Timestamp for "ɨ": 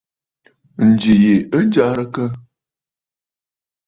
1.57-1.59